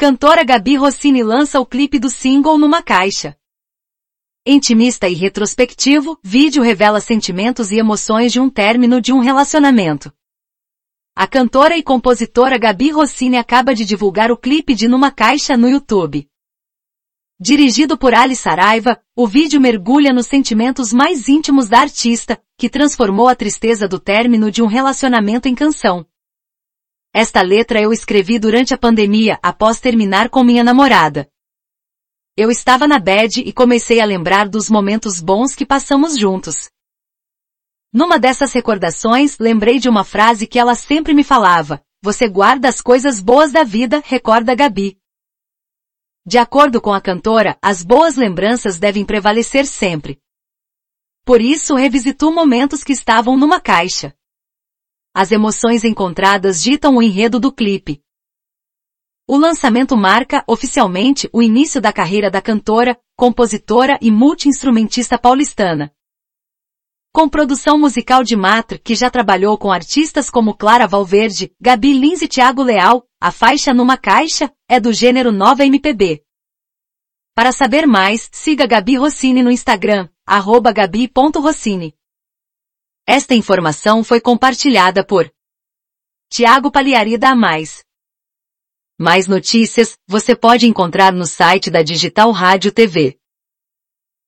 Cantora 0.00 0.44
Gabi 0.44 0.76
Rossini 0.76 1.24
lança 1.24 1.58
o 1.58 1.66
clipe 1.66 1.98
do 1.98 2.08
single 2.08 2.56
numa 2.56 2.80
caixa. 2.80 3.36
Intimista 4.46 5.08
e 5.08 5.12
retrospectivo, 5.12 6.16
vídeo 6.22 6.62
revela 6.62 7.00
sentimentos 7.00 7.72
e 7.72 7.78
emoções 7.78 8.32
de 8.32 8.38
um 8.38 8.48
término 8.48 9.00
de 9.00 9.12
um 9.12 9.18
relacionamento. 9.18 10.12
A 11.16 11.26
cantora 11.26 11.76
e 11.76 11.82
compositora 11.82 12.56
Gabi 12.56 12.92
Rossini 12.92 13.36
acaba 13.36 13.74
de 13.74 13.84
divulgar 13.84 14.30
o 14.30 14.36
clipe 14.36 14.72
de 14.72 14.86
Numa 14.86 15.10
Caixa 15.10 15.56
no 15.56 15.68
YouTube. 15.68 16.28
Dirigido 17.40 17.98
por 17.98 18.14
Ali 18.14 18.36
Saraiva, 18.36 19.02
o 19.16 19.26
vídeo 19.26 19.60
mergulha 19.60 20.12
nos 20.12 20.28
sentimentos 20.28 20.92
mais 20.92 21.28
íntimos 21.28 21.68
da 21.68 21.80
artista, 21.80 22.40
que 22.56 22.70
transformou 22.70 23.26
a 23.26 23.34
tristeza 23.34 23.88
do 23.88 23.98
término 23.98 24.48
de 24.48 24.62
um 24.62 24.66
relacionamento 24.66 25.48
em 25.48 25.56
canção. 25.56 26.06
Esta 27.12 27.40
letra 27.42 27.80
eu 27.80 27.92
escrevi 27.92 28.38
durante 28.38 28.74
a 28.74 28.78
pandemia 28.78 29.38
após 29.42 29.80
terminar 29.80 30.28
com 30.28 30.44
minha 30.44 30.62
namorada. 30.62 31.28
Eu 32.36 32.50
estava 32.50 32.86
na 32.86 32.98
bed 32.98 33.40
e 33.40 33.52
comecei 33.52 34.00
a 34.00 34.04
lembrar 34.04 34.48
dos 34.48 34.70
momentos 34.70 35.20
bons 35.20 35.54
que 35.54 35.66
passamos 35.66 36.16
juntos. 36.16 36.68
Numa 37.92 38.18
dessas 38.18 38.52
recordações, 38.52 39.38
lembrei 39.38 39.78
de 39.78 39.88
uma 39.88 40.04
frase 40.04 40.46
que 40.46 40.58
ela 40.58 40.74
sempre 40.74 41.14
me 41.14 41.24
falava, 41.24 41.82
você 42.02 42.28
guarda 42.28 42.68
as 42.68 42.80
coisas 42.80 43.20
boas 43.20 43.50
da 43.50 43.64
vida, 43.64 44.02
recorda 44.04 44.54
Gabi. 44.54 44.98
De 46.24 46.36
acordo 46.36 46.80
com 46.80 46.92
a 46.92 47.00
cantora, 47.00 47.58
as 47.62 47.82
boas 47.82 48.16
lembranças 48.16 48.78
devem 48.78 49.04
prevalecer 49.04 49.66
sempre. 49.66 50.20
Por 51.24 51.40
isso 51.40 51.74
revisitou 51.74 52.30
momentos 52.30 52.84
que 52.84 52.92
estavam 52.92 53.36
numa 53.36 53.60
caixa. 53.60 54.14
As 55.14 55.32
emoções 55.32 55.84
encontradas 55.84 56.62
ditam 56.62 56.96
o 56.96 57.02
enredo 57.02 57.40
do 57.40 57.52
clipe. 57.52 58.02
O 59.26 59.36
lançamento 59.36 59.96
marca, 59.96 60.42
oficialmente, 60.46 61.28
o 61.32 61.42
início 61.42 61.80
da 61.80 61.92
carreira 61.92 62.30
da 62.30 62.40
cantora, 62.40 62.98
compositora 63.14 63.98
e 64.00 64.10
multi-instrumentista 64.10 65.18
paulistana. 65.18 65.92
Com 67.12 67.28
produção 67.28 67.78
musical 67.78 68.22
de 68.22 68.36
Matra, 68.36 68.78
que 68.78 68.94
já 68.94 69.10
trabalhou 69.10 69.58
com 69.58 69.72
artistas 69.72 70.30
como 70.30 70.54
Clara 70.54 70.86
Valverde, 70.86 71.52
Gabi 71.60 71.92
Lins 71.92 72.22
e 72.22 72.28
Thiago 72.28 72.62
Leal, 72.62 73.04
a 73.20 73.32
faixa 73.32 73.74
Numa 73.74 73.96
Caixa, 73.96 74.52
é 74.68 74.78
do 74.78 74.92
gênero 74.92 75.32
Nova 75.32 75.64
MPB. 75.66 76.22
Para 77.34 77.50
saber 77.50 77.86
mais, 77.86 78.28
siga 78.32 78.66
Gabi 78.66 78.96
Rossini 78.96 79.42
no 79.42 79.50
Instagram, 79.50 80.08
arroba 80.24 80.72
gabi.rossini. 80.72 81.97
Esta 83.10 83.34
informação 83.34 84.04
foi 84.04 84.20
compartilhada 84.20 85.02
por 85.02 85.32
Tiago 86.30 86.70
Paliari 86.70 87.16
da 87.16 87.34
Mais. 87.34 87.82
Mais 88.98 89.26
notícias, 89.26 89.96
você 90.06 90.36
pode 90.36 90.66
encontrar 90.66 91.10
no 91.10 91.24
site 91.24 91.70
da 91.70 91.80
Digital 91.82 92.30
Rádio 92.32 92.70
TV. 92.70 93.18